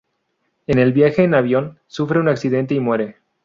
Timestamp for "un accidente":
2.19-2.73